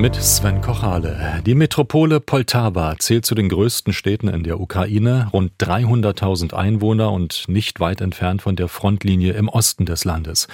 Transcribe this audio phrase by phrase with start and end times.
[0.00, 1.42] Mit Sven Kochale.
[1.44, 7.44] Die Metropole Poltawa zählt zu den größten Städten in der Ukraine, rund 300.000 Einwohner und
[7.48, 10.48] nicht weit entfernt von der Frontlinie im Osten des Landes.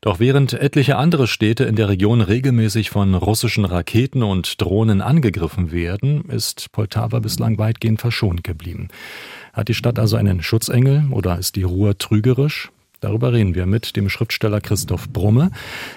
[0.00, 5.70] Doch während etliche andere Städte in der Region regelmäßig von russischen Raketen und Drohnen angegriffen
[5.70, 8.88] werden, ist Poltawa bislang weitgehend verschont geblieben.
[9.52, 12.70] Hat die Stadt also einen Schutzengel oder ist die Ruhr trügerisch?
[13.00, 15.52] Darüber reden wir mit dem Schriftsteller Christoph Brumme.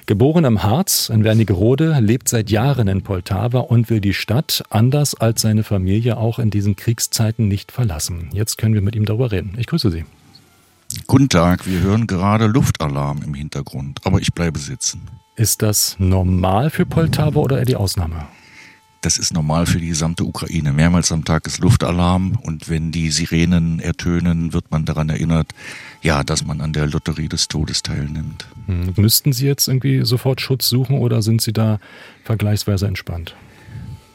[0.05, 5.15] Geboren im Harz in Wernigerode, lebt seit Jahren in Poltawa und will die Stadt, anders
[5.15, 8.29] als seine Familie, auch in diesen Kriegszeiten nicht verlassen.
[8.33, 9.55] Jetzt können wir mit ihm darüber reden.
[9.57, 10.05] Ich grüße Sie.
[11.07, 15.01] Guten Tag, wir hören gerade Luftalarm im Hintergrund, aber ich bleibe sitzen.
[15.35, 18.27] Ist das normal für Poltawa oder eher die Ausnahme?
[19.01, 20.73] Das ist normal für die gesamte Ukraine.
[20.73, 25.55] Mehrmals am Tag ist Luftalarm und wenn die Sirenen ertönen, wird man daran erinnert,
[26.03, 28.47] ja, dass man an der Lotterie des Todes teilnimmt.
[28.67, 28.93] Hm.
[28.97, 31.79] Müssten Sie jetzt irgendwie sofort Schutz suchen oder sind Sie da
[32.23, 33.35] vergleichsweise entspannt?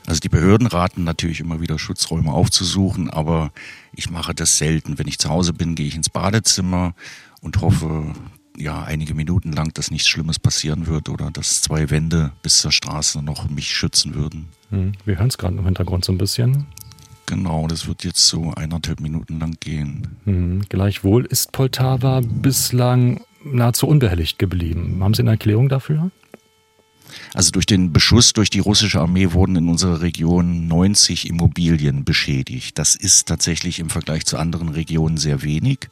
[0.07, 3.51] Also die Behörden raten natürlich immer wieder Schutzräume aufzusuchen, aber
[3.93, 5.01] ich mache das selten.
[5.01, 6.95] Wenn ich zu Hause bin, gehe ich ins Badezimmer
[7.41, 8.15] und hoffe,
[8.59, 12.73] ja, einige Minuten lang, dass nichts Schlimmes passieren wird oder dass zwei Wände bis zur
[12.73, 14.49] Straße noch mich schützen würden.
[14.71, 16.67] Hm, wir hören es gerade im Hintergrund so ein bisschen.
[17.27, 20.17] Genau, das wird jetzt so eineinhalb Minuten lang gehen.
[20.25, 24.99] Hm, gleichwohl ist Poltawa bislang nahezu unbehelligt geblieben.
[25.03, 26.11] Haben Sie eine Erklärung dafür?
[27.35, 32.79] Also durch den Beschuss durch die russische Armee wurden in unserer Region 90 Immobilien beschädigt.
[32.79, 35.89] Das ist tatsächlich im Vergleich zu anderen Regionen sehr wenig.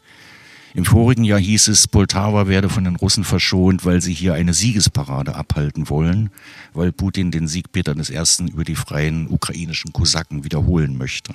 [0.77, 4.53] Im vorigen Jahr hieß es, Poltawa werde von den Russen verschont, weil sie hier eine
[4.53, 6.31] Siegesparade abhalten wollen,
[6.73, 8.51] weil Putin den Sieg Peter I.
[8.51, 11.33] über die freien ukrainischen Kosaken wiederholen möchte.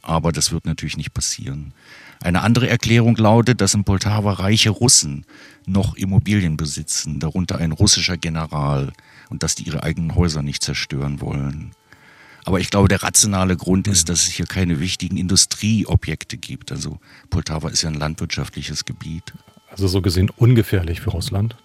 [0.00, 1.74] Aber das wird natürlich nicht passieren.
[2.22, 5.26] Eine andere Erklärung lautet, dass in Poltawa reiche Russen
[5.66, 8.94] noch Immobilien besitzen, darunter ein russischer General,
[9.28, 11.72] und dass die ihre eigenen Häuser nicht zerstören wollen.
[12.44, 16.72] Aber ich glaube, der rationale Grund ist, dass es hier keine wichtigen Industrieobjekte gibt.
[16.72, 16.98] Also
[17.30, 19.32] Poltawa ist ja ein landwirtschaftliches Gebiet.
[19.70, 21.56] Also so gesehen ungefährlich für Russland?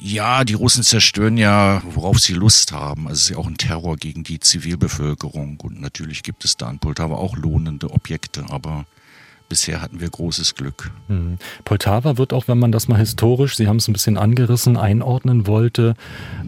[0.00, 3.06] Ja, die Russen zerstören ja, worauf sie Lust haben.
[3.06, 5.60] Also es ist ja auch ein Terror gegen die Zivilbevölkerung.
[5.60, 8.84] Und natürlich gibt es da in Poltawa auch lohnende Objekte, aber
[9.48, 10.90] bisher hatten wir großes Glück.
[11.08, 11.38] Hm.
[11.64, 15.46] Poltawa wird auch, wenn man das mal historisch, Sie haben es ein bisschen angerissen, einordnen
[15.46, 15.94] wollte,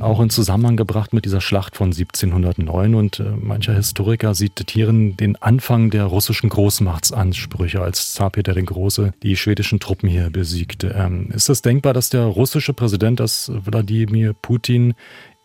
[0.00, 2.94] auch in Zusammenhang gebracht mit dieser Schlacht von 1709.
[2.94, 8.62] Und äh, mancher Historiker sieht zitieren den Anfang der russischen Großmachtsansprüche, als Zar Peter der
[8.62, 10.94] Große die schwedischen Truppen hier besiegte.
[10.96, 14.94] Ähm, ist es denkbar, dass der russische Präsident, das Wladimir Putin,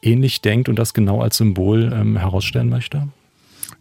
[0.02, 3.10] ähnlich denkt und das genau als Symbol ähm, herausstellen möchte?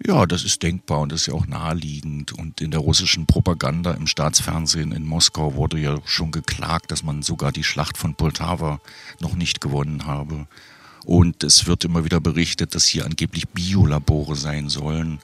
[0.06, 2.32] Ja, das ist denkbar und das ist ja auch naheliegend.
[2.32, 7.22] Und in der russischen Propaganda im Staatsfernsehen in Moskau wurde ja schon geklagt, dass man
[7.22, 8.80] sogar die Schlacht von Poltawa
[9.20, 10.46] noch nicht gewonnen habe.
[11.04, 15.18] Und es wird immer wieder berichtet, dass hier angeblich Biolabore sein sollen,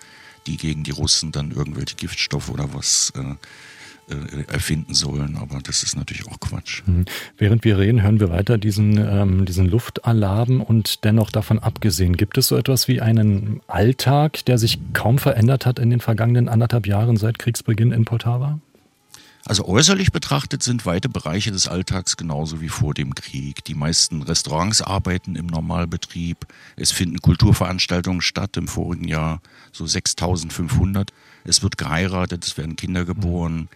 [0.47, 3.35] die gegen die Russen dann irgendwelche Giftstoffe oder was äh,
[4.09, 6.82] äh, erfinden sollen, aber das ist natürlich auch Quatsch.
[6.87, 7.06] Mhm.
[7.38, 12.37] Während wir reden, hören wir weiter diesen, ähm, diesen Luftalarm und dennoch davon abgesehen, gibt
[12.37, 16.87] es so etwas wie einen Alltag, der sich kaum verändert hat in den vergangenen anderthalb
[16.87, 18.59] Jahren seit Kriegsbeginn in Poltawa?
[19.47, 23.62] Also äußerlich betrachtet sind weite Bereiche des Alltags genauso wie vor dem Krieg.
[23.64, 26.47] Die meisten Restaurants arbeiten im Normalbetrieb.
[26.76, 31.12] Es finden Kulturveranstaltungen statt im vorigen Jahr, so 6500.
[31.44, 33.69] Es wird geheiratet, es werden Kinder geboren.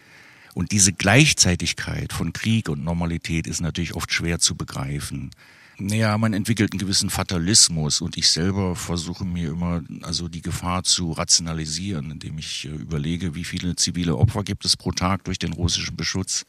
[0.59, 5.31] Und diese Gleichzeitigkeit von Krieg und Normalität ist natürlich oft schwer zu begreifen.
[5.77, 10.83] Naja, man entwickelt einen gewissen Fatalismus und ich selber versuche mir immer also die Gefahr
[10.83, 15.39] zu rationalisieren, indem ich äh, überlege, wie viele zivile Opfer gibt es pro Tag durch
[15.39, 16.45] den russischen Beschutz.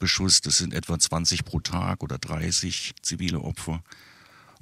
[0.00, 3.84] Beschuss, das sind etwa 20 pro Tag oder 30 zivile Opfer.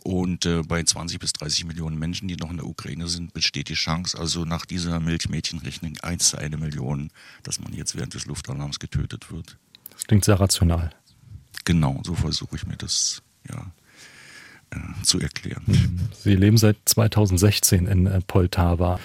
[0.03, 3.69] Und äh, bei 20 bis 30 Millionen Menschen, die noch in der Ukraine sind, besteht
[3.69, 7.11] die Chance, also nach dieser Milchmädchenrechnung 1 zu 1 Million,
[7.43, 9.59] dass man jetzt während des Luftalarms getötet wird.
[9.93, 10.91] Das klingt sehr rational.
[11.65, 13.73] Genau, so versuche ich mir das ja,
[14.71, 15.63] äh, zu erklären.
[15.67, 16.01] Mhm.
[16.13, 18.99] Sie leben seit 2016 in äh, Poltawa.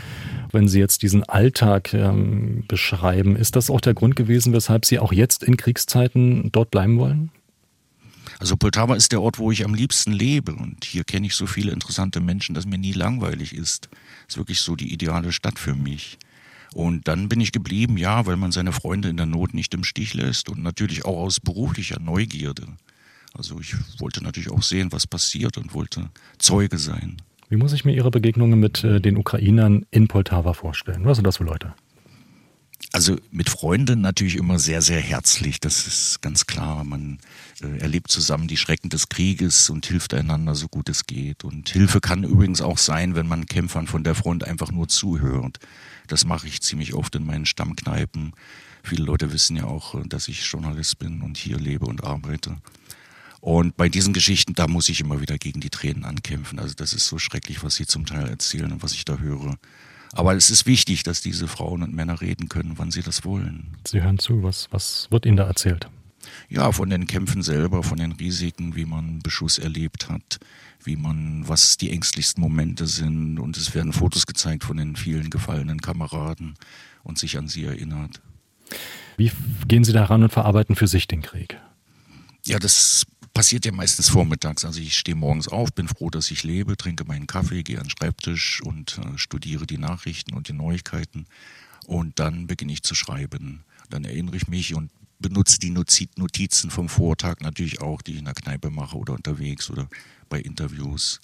[0.52, 5.00] Wenn Sie jetzt diesen Alltag ähm, beschreiben, ist das auch der Grund gewesen, weshalb Sie
[5.00, 7.31] auch jetzt in Kriegszeiten dort bleiben wollen?
[8.39, 11.48] Also Poltava ist der Ort, wo ich am liebsten lebe und hier kenne ich so
[11.48, 13.89] viele interessante Menschen, dass mir nie langweilig ist.
[14.27, 16.18] Ist wirklich so die ideale Stadt für mich.
[16.74, 19.83] Und dann bin ich geblieben, ja, weil man seine Freunde in der Not nicht im
[19.83, 22.68] Stich lässt und natürlich auch aus beruflicher Neugierde.
[23.33, 27.18] Also ich wollte natürlich auch sehen, was passiert und wollte Zeuge sein.
[27.50, 31.06] Wie muss ich mir Ihre Begegnungen mit äh, den Ukrainern in Poltava vorstellen?
[31.06, 31.74] Was sind das für Leute?
[32.95, 36.86] Also mit Freunden natürlich immer sehr, sehr herzlich, das ist ganz klar.
[36.86, 37.19] Man
[37.62, 41.44] äh, erlebt zusammen die Schrecken des Krieges und hilft einander so gut es geht.
[41.44, 45.59] Und Hilfe kann übrigens auch sein, wenn man Kämpfern von der Front einfach nur zuhört.
[46.07, 48.31] Das mache ich ziemlich oft in meinen Stammkneipen.
[48.81, 52.56] Viele Leute wissen ja auch, dass ich Journalist bin und hier lebe und arbeite.
[53.42, 56.59] Und bei diesen Geschichten, da muss ich immer wieder gegen die Tränen ankämpfen.
[56.59, 59.57] Also das ist so schrecklich, was sie zum Teil erzählen und was ich da höre.
[60.16, 63.76] Aber es ist wichtig, dass diese Frauen und Männer reden können, wann sie das wollen.
[63.86, 65.90] Sie hören zu, was, was wird Ihnen da erzählt?
[66.50, 70.40] Ja, von den Kämpfen selber, von den Risiken, wie man Beschuss erlebt hat,
[70.84, 73.40] wie man, was die ängstlichsten Momente sind.
[73.40, 76.56] Und es werden Fotos gezeigt von den vielen gefallenen Kameraden
[77.04, 78.22] und sich an sie erinnert.
[79.18, 79.32] Wie
[79.68, 81.60] gehen Sie daran und verarbeiten für sich den Krieg?
[82.46, 84.66] Ja, das passiert ja meistens vormittags.
[84.66, 87.84] Also ich stehe morgens auf, bin froh, dass ich lebe, trinke meinen Kaffee, gehe an
[87.84, 91.28] den Schreibtisch und äh, studiere die Nachrichten und die Neuigkeiten.
[91.86, 93.64] Und dann beginne ich zu schreiben.
[93.90, 94.90] Dann erinnere ich mich und
[95.20, 99.70] benutze die Notizen vom Vortag natürlich auch, die ich in der Kneipe mache oder unterwegs
[99.70, 99.88] oder
[100.30, 101.20] bei Interviews.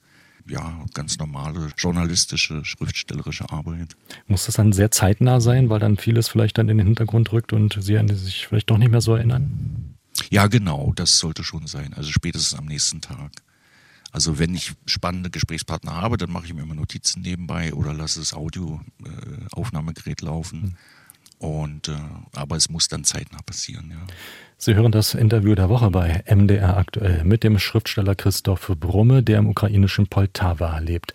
[0.48, 3.96] Ja, ganz normale journalistische, schriftstellerische Arbeit.
[4.28, 7.54] Muss das dann sehr zeitnah sein, weil dann vieles vielleicht dann in den Hintergrund rückt
[7.54, 9.91] und Sie sich vielleicht doch nicht mehr so erinnern?
[10.32, 11.94] Ja, genau, das sollte schon sein.
[11.94, 13.32] Also spätestens am nächsten Tag.
[14.14, 18.20] Also wenn ich spannende Gesprächspartner habe, dann mache ich mir immer Notizen nebenbei oder lasse
[18.20, 20.62] das Audioaufnahmegerät äh, laufen.
[20.62, 20.76] Hm.
[21.40, 21.98] Und äh,
[22.34, 23.98] aber es muss dann zeitnah passieren, ja.
[24.58, 29.40] Sie hören das Interview der Woche bei MDR aktuell mit dem Schriftsteller Christoph Brumme, der
[29.40, 31.14] im ukrainischen Poltava lebt.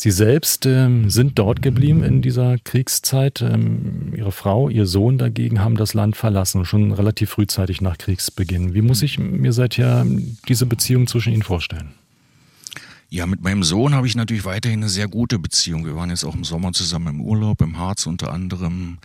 [0.00, 3.42] Sie selbst ähm, sind dort geblieben in dieser Kriegszeit.
[3.42, 8.74] Ähm, ihre Frau, ihr Sohn dagegen haben das Land verlassen, schon relativ frühzeitig nach Kriegsbeginn.
[8.74, 10.06] Wie muss ich mir seither
[10.48, 11.94] diese Beziehung zwischen ihnen vorstellen?
[13.10, 15.84] Ja, mit meinem Sohn habe ich natürlich weiterhin eine sehr gute Beziehung.
[15.84, 18.98] Wir waren jetzt auch im Sommer zusammen im Urlaub, im Harz unter anderem.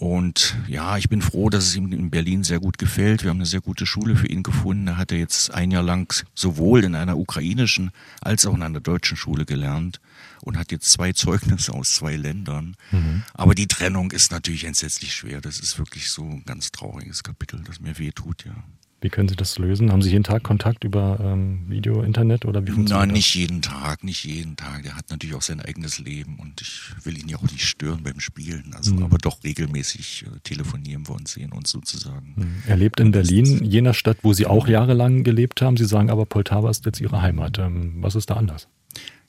[0.00, 3.22] Und ja, ich bin froh, dass es ihm in Berlin sehr gut gefällt.
[3.22, 4.86] Wir haben eine sehr gute Schule für ihn gefunden.
[4.86, 7.90] Er hat jetzt ein Jahr lang sowohl in einer ukrainischen
[8.22, 10.00] als auch in einer deutschen Schule gelernt
[10.40, 12.76] und hat jetzt zwei Zeugnisse aus zwei Ländern.
[12.92, 13.24] Mhm.
[13.34, 15.42] Aber die Trennung ist natürlich entsetzlich schwer.
[15.42, 18.54] Das ist wirklich so ein ganz trauriges Kapitel, das mir weh tut, ja.
[19.02, 19.90] Wie können Sie das lösen?
[19.92, 23.16] Haben Sie jeden Tag Kontakt über ähm, Video, Internet oder wie funktioniert Nein, das?
[23.16, 24.82] nicht jeden Tag, nicht jeden Tag.
[24.82, 28.02] Der hat natürlich auch sein eigenes Leben und ich will ihn ja auch nicht stören
[28.02, 28.74] beim Spielen.
[28.74, 29.04] Also, mhm.
[29.04, 32.34] aber doch regelmäßig äh, telefonieren wir und sehen uns sozusagen.
[32.36, 32.62] Mhm.
[32.66, 35.78] Er lebt in Berlin, jener Stadt, wo Sie auch jahrelang gelebt haben.
[35.78, 37.58] Sie sagen aber, Poltava ist jetzt Ihre Heimat.
[37.58, 38.68] Ähm, was ist da anders?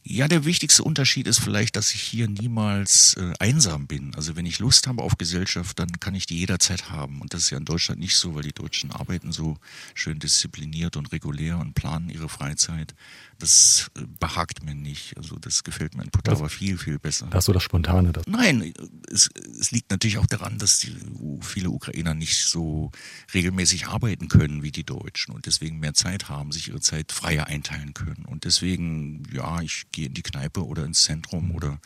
[0.03, 4.15] Ja, der wichtigste Unterschied ist vielleicht, dass ich hier niemals äh, einsam bin.
[4.15, 7.21] Also wenn ich Lust habe auf Gesellschaft, dann kann ich die jederzeit haben.
[7.21, 9.57] Und das ist ja in Deutschland nicht so, weil die Deutschen arbeiten so
[9.93, 12.95] schön diszipliniert und regulär und planen ihre Freizeit
[13.41, 15.17] das äh, behagt mir nicht.
[15.17, 17.27] Also das gefällt mir in Potava viel, viel besser.
[17.27, 18.11] Das so das Spontane.
[18.11, 18.73] Das Nein,
[19.11, 20.95] es, es, liegt natürlich auch daran, dass die,
[21.41, 22.91] viele Ukrainer nicht so
[23.33, 27.47] regelmäßig arbeiten können wie die Deutschen und deswegen mehr Zeit haben, sich ihre Zeit freier
[27.47, 28.25] einteilen können.
[28.25, 31.79] Und deswegen, ja, ich gehe in die Kneipe oder ins Zentrum oder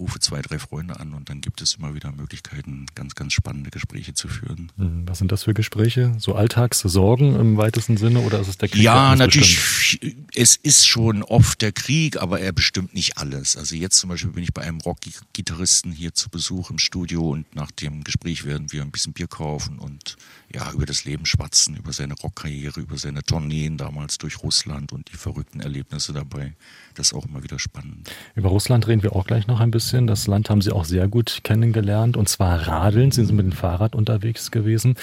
[0.00, 3.70] rufe zwei, drei Freunde an und dann gibt es immer wieder Möglichkeiten, ganz, ganz spannende
[3.70, 4.72] Gespräche zu führen.
[4.76, 6.14] Hm, was sind das für Gespräche?
[6.18, 8.82] So Alltagssorgen im weitesten Sinne oder ist es der Krieg?
[8.82, 9.56] Ja, natürlich.
[9.56, 10.16] Bestimmt?
[10.34, 13.56] Es ist schon oft der Krieg, aber er bestimmt nicht alles.
[13.56, 17.54] Also jetzt zum Beispiel bin ich bei einem Rock-Gitarristen hier zu Besuch im Studio und
[17.54, 20.16] nach dem Gespräch werden wir ein bisschen Bier kaufen und
[20.52, 25.12] ja, über das Leben schwatzen, über seine Rockkarriere, über seine Tourneen damals durch Russland und
[25.12, 26.54] die verrückten Erlebnisse dabei.
[26.94, 28.10] Das ist auch immer wieder spannend.
[28.34, 29.89] Über Russland reden wir auch gleich noch ein bisschen.
[29.92, 33.10] Das Land haben Sie auch sehr gut kennengelernt und zwar radeln.
[33.10, 34.94] Sie sind mit dem Fahrrad unterwegs gewesen.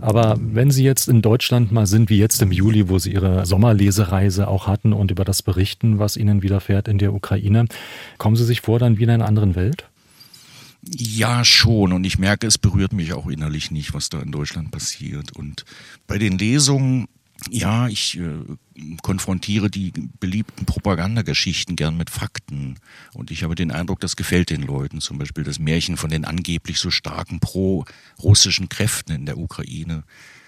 [0.00, 3.44] Aber wenn Sie jetzt in Deutschland mal sind, wie jetzt im Juli, wo Sie Ihre
[3.44, 7.66] Sommerlesereise auch hatten und über das berichten, was Ihnen widerfährt in der Ukraine,
[8.18, 9.88] kommen Sie sich vor dann wie in einer anderen Welt?
[10.88, 11.92] Ja, schon.
[11.92, 15.32] Und ich merke, es berührt mich auch innerlich nicht, was da in Deutschland passiert.
[15.32, 15.64] Und
[16.06, 17.08] bei den Lesungen,
[17.50, 18.56] ja, ich äh,
[19.02, 22.78] konfrontiere die beliebten Propagandageschichten gern mit Fakten.
[23.14, 25.00] Und ich habe den Eindruck, das gefällt den Leuten.
[25.00, 30.04] Zum Beispiel das Märchen von den angeblich so starken pro-russischen Kräften in der Ukraine,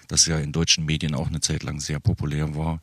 [0.07, 2.81] das ja in deutschen Medien auch eine Zeit lang sehr populär war.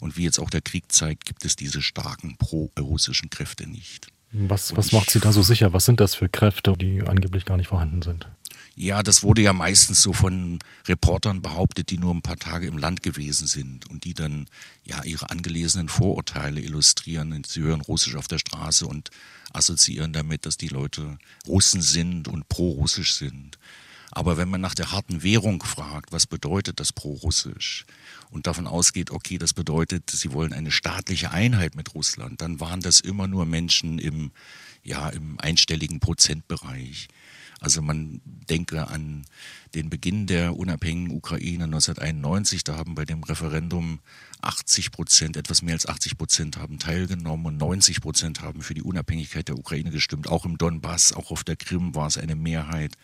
[0.00, 4.08] Und wie jetzt auch der Krieg zeigt, gibt es diese starken pro-russischen Kräfte nicht.
[4.32, 5.74] Was, was macht Sie da so sicher?
[5.74, 8.26] Was sind das für Kräfte, die angeblich gar nicht vorhanden sind?
[8.74, 12.78] Ja, das wurde ja meistens so von Reportern behauptet, die nur ein paar Tage im
[12.78, 14.46] Land gewesen sind und die dann
[14.84, 17.42] ja ihre angelesenen Vorurteile illustrieren.
[17.46, 19.10] Sie hören Russisch auf der Straße und
[19.52, 23.58] assoziieren damit, dass die Leute Russen sind und pro-russisch sind.
[24.10, 27.86] Aber wenn man nach der harten Währung fragt, was bedeutet das pro-russisch?
[28.30, 32.80] Und davon ausgeht, okay, das bedeutet, sie wollen eine staatliche Einheit mit Russland, dann waren
[32.80, 34.32] das immer nur Menschen im,
[34.82, 37.08] ja, im einstelligen Prozentbereich.
[37.62, 39.24] Also man denke an
[39.74, 44.00] den Beginn der unabhängigen Ukraine 1991, da haben bei dem Referendum
[44.40, 48.82] 80 Prozent, etwas mehr als 80 Prozent haben teilgenommen und 90 Prozent haben für die
[48.82, 50.26] Unabhängigkeit der Ukraine gestimmt.
[50.26, 52.96] Auch im Donbass, auch auf der Krim war es eine Mehrheit.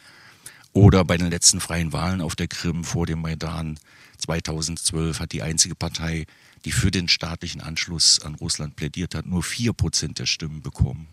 [0.72, 3.78] Oder bei den letzten freien Wahlen auf der Krim vor dem Maidan
[4.18, 6.26] 2012 hat die einzige Partei,
[6.64, 11.06] die für den staatlichen Anschluss an Russland plädiert hat, nur vier Prozent der Stimmen bekommen.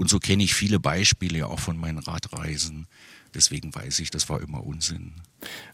[0.00, 2.86] Und so kenne ich viele Beispiele auch von meinen Radreisen.
[3.34, 5.12] Deswegen weiß ich, das war immer Unsinn.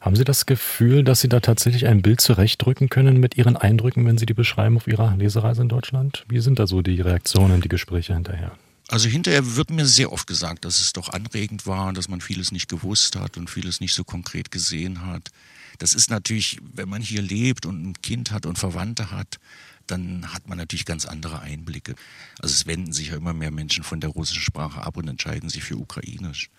[0.00, 4.04] Haben Sie das Gefühl, dass Sie da tatsächlich ein Bild zurechtdrücken können mit Ihren Eindrücken,
[4.04, 6.25] wenn Sie die beschreiben auf Ihrer Lesereise in Deutschland?
[6.28, 8.50] Wie sind da so die Reaktionen, die Gespräche hinterher?
[8.88, 12.50] Also hinterher wird mir sehr oft gesagt, dass es doch anregend war, dass man vieles
[12.50, 15.30] nicht gewusst hat und vieles nicht so konkret gesehen hat.
[15.78, 19.38] Das ist natürlich, wenn man hier lebt und ein Kind hat und Verwandte hat,
[19.87, 21.95] dann hat man natürlich ganz andere Einblicke.
[22.40, 25.49] Also es wenden sich ja immer mehr Menschen von der russischen Sprache ab und entscheiden
[25.49, 26.50] sich für Ukrainisch.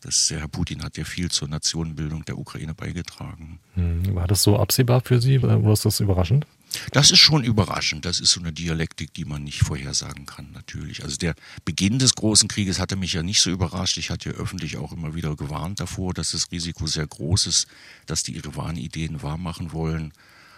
[0.00, 3.58] Das, Herr Putin hat ja viel zur Nationenbildung der Ukraine beigetragen.
[3.74, 6.46] Hm, war das so absehbar für Sie oder ist das überraschend?
[6.92, 8.04] Das ist schon überraschend.
[8.04, 11.02] Das ist so eine Dialektik, die man nicht vorhersagen kann, natürlich.
[11.02, 11.34] Also der
[11.64, 13.96] Beginn des großen Krieges hatte mich ja nicht so überrascht.
[13.96, 17.66] Ich hatte ja öffentlich auch immer wieder gewarnt davor, dass das Risiko sehr groß ist,
[18.06, 20.12] dass die ihre wahren Ideen wahrmachen wollen.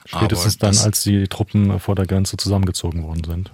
[0.04, 3.52] Spätestens dann, als die Truppen vor der Grenze zusammengezogen worden sind.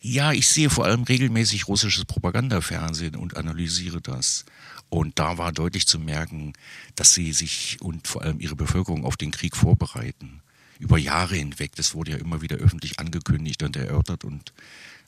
[0.00, 4.44] Ja, ich sehe vor allem regelmäßig russisches Propagandafernsehen und analysiere das.
[4.88, 6.52] Und da war deutlich zu merken,
[6.96, 10.41] dass sie sich und vor allem ihre Bevölkerung auf den Krieg vorbereiten.
[10.82, 11.72] Über Jahre hinweg.
[11.76, 14.52] Das wurde ja immer wieder öffentlich angekündigt und erörtert und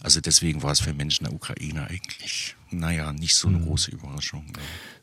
[0.02, 3.66] also deswegen war es für Menschen der Ukraine eigentlich, naja, nicht so eine mhm.
[3.66, 4.45] große Überraschung.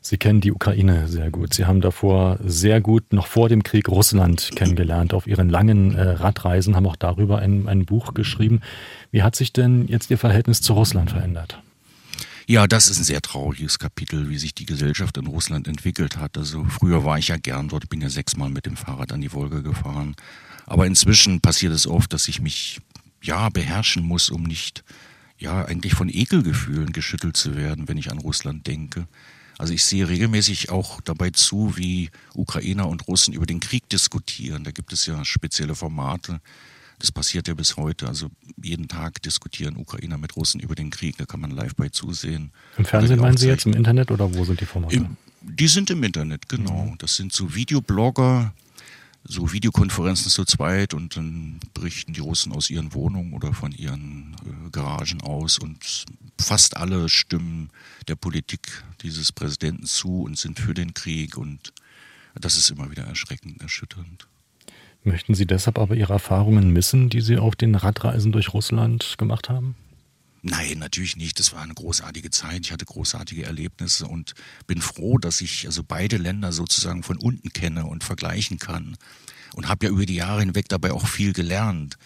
[0.00, 1.54] Sie kennen die Ukraine sehr gut.
[1.54, 6.02] Sie haben davor sehr gut noch vor dem Krieg Russland kennengelernt auf Ihren langen äh,
[6.02, 8.60] Radreisen, haben auch darüber ein, ein Buch geschrieben.
[9.10, 11.60] Wie hat sich denn jetzt Ihr Verhältnis zu Russland verändert?
[12.46, 16.36] Ja, das ist ein sehr trauriges Kapitel, wie sich die Gesellschaft in Russland entwickelt hat.
[16.36, 19.32] Also früher war ich ja gern dort, bin ja sechsmal mit dem Fahrrad an die
[19.32, 20.16] Wolga gefahren.
[20.66, 22.80] Aber inzwischen passiert es oft, dass ich mich
[23.22, 24.84] ja, beherrschen muss, um nicht,
[25.38, 29.06] ja, eigentlich von Ekelgefühlen geschüttelt zu werden, wenn ich an Russland denke.
[29.58, 34.64] Also ich sehe regelmäßig auch dabei zu, wie Ukrainer und Russen über den Krieg diskutieren.
[34.64, 36.40] Da gibt es ja spezielle Formate.
[36.98, 38.08] Das passiert ja bis heute.
[38.08, 38.28] Also
[38.60, 41.16] jeden Tag diskutieren Ukrainer mit Russen über den Krieg.
[41.18, 42.52] Da kann man live bei zusehen.
[42.78, 44.96] Im Fernsehen meinen Sie jetzt im Internet oder wo sind die Formate?
[44.96, 46.86] Im, die sind im Internet, genau.
[46.86, 46.98] Mhm.
[46.98, 48.54] Das sind so Videoblogger,
[49.24, 54.36] so Videokonferenzen zu zweit und dann berichten die Russen aus ihren Wohnungen oder von ihren
[54.44, 56.06] äh, Garagen aus und
[56.40, 57.70] fast alle stimmen
[58.08, 61.72] der Politik dieses Präsidenten zu und sind für den Krieg und
[62.34, 64.26] das ist immer wieder erschreckend, erschütternd.
[65.04, 69.48] Möchten Sie deshalb aber Ihre Erfahrungen missen, die Sie auf den Radreisen durch Russland gemacht
[69.48, 69.74] haben?
[70.42, 71.38] Nein, natürlich nicht.
[71.38, 72.66] Das war eine großartige Zeit.
[72.66, 74.34] Ich hatte großartige Erlebnisse und
[74.66, 78.96] bin froh, dass ich also beide Länder sozusagen von unten kenne und vergleichen kann.
[79.54, 81.96] Und habe ja über die Jahre hinweg dabei auch viel gelernt.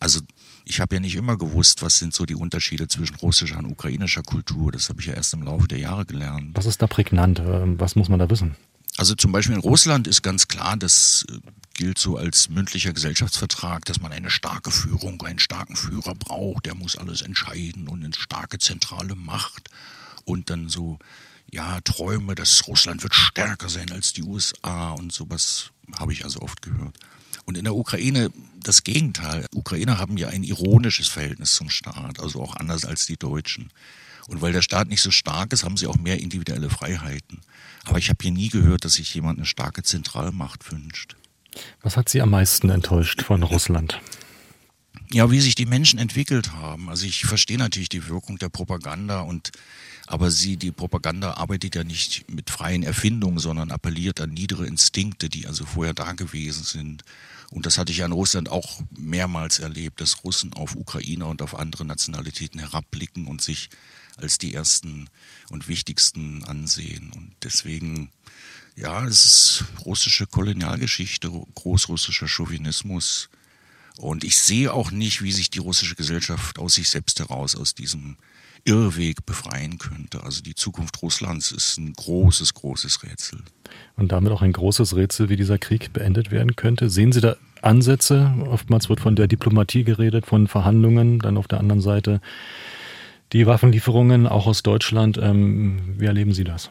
[0.00, 0.20] Also
[0.64, 4.22] ich habe ja nicht immer gewusst, was sind so die Unterschiede zwischen russischer und ukrainischer
[4.22, 4.70] Kultur.
[4.70, 6.56] Das habe ich ja erst im Laufe der Jahre gelernt.
[6.56, 7.40] Was ist da prägnant?
[7.40, 8.54] Ähm, was muss man da wissen?
[8.98, 11.38] Also zum Beispiel in Russland ist ganz klar, das äh,
[11.74, 16.74] gilt so als mündlicher Gesellschaftsvertrag, dass man eine starke Führung, einen starken Führer braucht, der
[16.74, 19.70] muss alles entscheiden und eine starke zentrale Macht
[20.24, 20.98] und dann so,
[21.50, 26.40] ja, Träume, dass Russland wird stärker sein als die USA und sowas habe ich also
[26.40, 26.98] oft gehört.
[27.44, 29.46] Und in der Ukraine das Gegenteil.
[29.54, 33.70] Ukrainer haben ja ein ironisches Verhältnis zum Staat, also auch anders als die Deutschen.
[34.28, 37.40] Und weil der Staat nicht so stark ist, haben sie auch mehr individuelle Freiheiten.
[37.84, 41.16] Aber ich habe hier nie gehört, dass sich jemand eine starke Zentralmacht wünscht.
[41.82, 44.00] Was hat Sie am meisten enttäuscht von Russland?
[45.10, 46.90] Ja, wie sich die Menschen entwickelt haben.
[46.90, 49.50] Also ich verstehe natürlich die Wirkung der Propaganda und
[50.06, 55.28] aber sie, die Propaganda arbeitet ja nicht mit freien Erfindungen, sondern appelliert an niedere Instinkte,
[55.28, 57.04] die also vorher da gewesen sind.
[57.50, 61.42] Und das hatte ich ja in Russland auch mehrmals erlebt, dass Russen auf Ukrainer und
[61.42, 63.68] auf andere Nationalitäten herabblicken und sich
[64.18, 65.08] als die ersten
[65.50, 67.12] und wichtigsten ansehen.
[67.14, 68.10] Und deswegen,
[68.76, 73.28] ja, es ist russische Kolonialgeschichte, großrussischer Chauvinismus.
[73.96, 77.74] Und ich sehe auch nicht, wie sich die russische Gesellschaft aus sich selbst heraus aus
[77.74, 78.16] diesem
[78.64, 80.22] Irrweg befreien könnte.
[80.22, 83.40] Also die Zukunft Russlands ist ein großes, großes Rätsel.
[83.96, 86.90] Und damit auch ein großes Rätsel, wie dieser Krieg beendet werden könnte.
[86.90, 88.34] Sehen Sie da Ansätze?
[88.46, 92.20] Oftmals wird von der Diplomatie geredet, von Verhandlungen, dann auf der anderen Seite
[93.32, 95.18] die Waffenlieferungen auch aus Deutschland.
[95.18, 96.70] Ähm, wie erleben Sie das?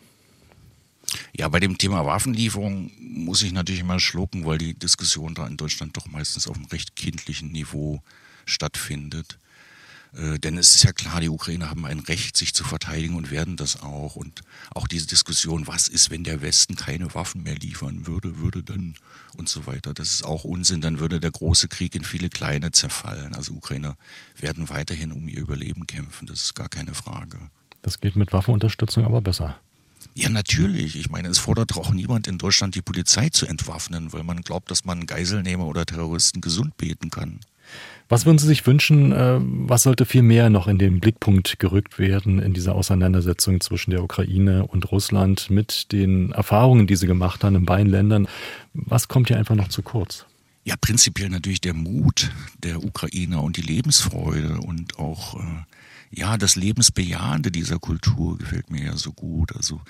[1.35, 5.57] Ja, bei dem Thema Waffenlieferung muss ich natürlich immer schlucken, weil die Diskussion da in
[5.57, 8.01] Deutschland doch meistens auf einem recht kindlichen Niveau
[8.45, 9.37] stattfindet.
[10.13, 13.31] Äh, denn es ist ja klar, die Ukrainer haben ein Recht, sich zu verteidigen und
[13.31, 14.15] werden das auch.
[14.15, 14.41] Und
[14.73, 18.95] auch diese Diskussion, was ist, wenn der Westen keine Waffen mehr liefern würde, würde dann
[19.35, 19.93] und so weiter.
[19.93, 20.81] Das ist auch Unsinn.
[20.81, 23.35] Dann würde der große Krieg in viele kleine zerfallen.
[23.35, 23.95] Also Ukrainer
[24.39, 26.27] werden weiterhin um ihr Überleben kämpfen.
[26.27, 27.37] Das ist gar keine Frage.
[27.81, 29.59] Das geht mit Waffenunterstützung aber besser.
[30.13, 30.95] Ja, natürlich.
[30.95, 34.71] Ich meine, es fordert auch niemand in Deutschland, die Polizei zu entwaffnen, weil man glaubt,
[34.71, 37.39] dass man Geiselnehmer oder Terroristen gesund beten kann.
[38.09, 41.99] Was würden Sie sich wünschen, äh, was sollte viel mehr noch in den Blickpunkt gerückt
[41.99, 47.43] werden in dieser Auseinandersetzung zwischen der Ukraine und Russland mit den Erfahrungen, die Sie gemacht
[47.43, 48.27] haben in beiden Ländern?
[48.73, 50.25] Was kommt hier einfach noch zu kurz?
[50.63, 52.31] Ja, prinzipiell natürlich der Mut
[52.63, 55.63] der Ukrainer und die Lebensfreude und auch äh,
[56.11, 59.55] ja das Lebensbejahende dieser Kultur gefällt mir ja so gut.
[59.55, 59.81] Also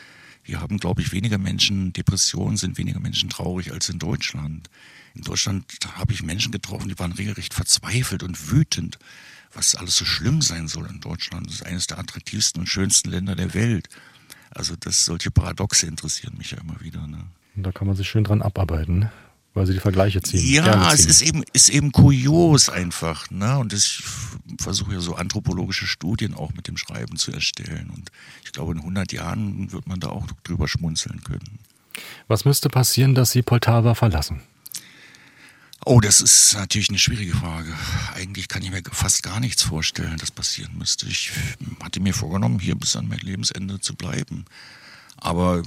[0.47, 4.69] hier haben, glaube ich, weniger Menschen Depressionen, sind weniger Menschen traurig als in Deutschland.
[5.13, 8.97] In Deutschland habe ich Menschen getroffen, die waren regelrecht verzweifelt und wütend,
[9.53, 11.47] was alles so schlimm sein soll in Deutschland.
[11.47, 13.89] Das ist eines der attraktivsten und schönsten Länder der Welt.
[14.51, 17.05] Also das, solche Paradoxe interessieren mich ja immer wieder.
[17.05, 17.25] Ne?
[17.57, 19.09] Und da kann man sich schön dran abarbeiten
[19.57, 20.53] weil sie die Vergleiche ziehen.
[20.53, 20.93] Ja, ziehen.
[20.93, 23.29] es ist eben, ist eben kurios einfach.
[23.31, 23.57] Ne?
[23.57, 24.03] Und ich
[24.59, 27.89] versuche ja so anthropologische Studien auch mit dem Schreiben zu erstellen.
[27.93, 28.11] Und
[28.45, 31.57] ich glaube, in 100 Jahren wird man da auch drüber schmunzeln können.
[32.27, 34.41] Was müsste passieren, dass Sie Poltava verlassen?
[35.85, 37.73] Oh, das ist natürlich eine schwierige Frage.
[38.13, 41.07] Eigentlich kann ich mir fast gar nichts vorstellen, das passieren müsste.
[41.07, 41.31] Ich
[41.81, 44.45] hatte mir vorgenommen, hier bis an mein Lebensende zu bleiben.
[45.17, 45.63] Aber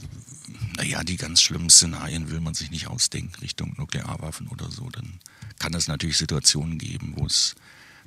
[0.76, 4.88] naja, die ganz schlimmen Szenarien will man sich nicht ausdenken Richtung Nuklearwaffen oder so.
[4.90, 5.21] Dann
[5.59, 7.54] kann es natürlich Situationen geben, wo es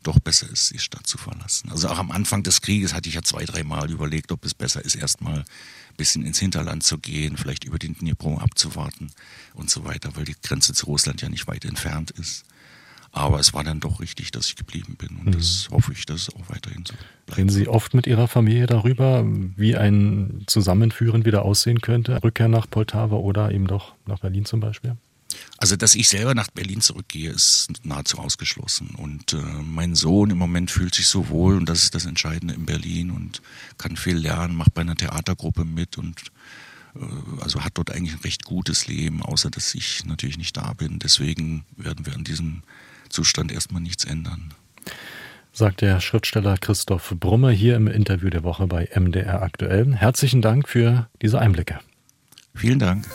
[0.01, 1.71] doch besser ist, die Stadt zu verlassen.
[1.71, 4.83] Also auch am Anfang des Krieges hatte ich ja zwei, dreimal überlegt, ob es besser
[4.83, 9.11] ist, erstmal ein bisschen ins Hinterland zu gehen, vielleicht über den Dnipro abzuwarten
[9.53, 12.45] und so weiter, weil die Grenze zu Russland ja nicht weit entfernt ist.
[13.15, 15.31] Aber es war dann doch richtig, dass ich geblieben bin und mhm.
[15.33, 17.37] das hoffe ich, dass es auch weiterhin so bleibt.
[17.37, 19.23] Reden Sie oft mit Ihrer Familie darüber,
[19.55, 22.21] wie ein Zusammenführen wieder aussehen könnte?
[22.23, 24.97] Rückkehr nach Poltava oder eben doch nach Berlin zum Beispiel?
[25.57, 28.95] Also, dass ich selber nach Berlin zurückgehe, ist nahezu ausgeschlossen.
[28.97, 32.55] Und äh, mein Sohn im Moment fühlt sich so wohl und das ist das Entscheidende
[32.55, 33.41] in Berlin und
[33.77, 36.19] kann viel lernen, macht bei einer Theatergruppe mit und
[36.95, 36.99] äh,
[37.41, 40.97] also hat dort eigentlich ein recht gutes Leben, außer dass ich natürlich nicht da bin.
[40.97, 42.63] Deswegen werden wir an diesem
[43.13, 44.53] Zustand erstmal nichts ändern.
[45.51, 49.95] Sagt der Schriftsteller Christoph Brumme hier im Interview der Woche bei MDR aktuell.
[49.95, 51.79] Herzlichen Dank für diese Einblicke.
[52.55, 53.05] Vielen Dank.